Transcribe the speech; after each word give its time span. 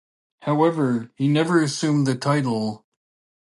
However, 0.41 1.11
he 1.15 1.27
never 1.27 1.61
assumed 1.61 2.07
the 2.07 2.15
title. 2.15 2.87